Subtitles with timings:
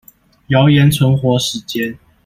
[0.49, 1.99] 謠言存活時間